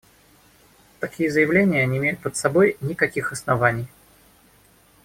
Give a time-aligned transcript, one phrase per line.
[0.99, 3.87] Такие заявления не имеют под собой никаких оснований.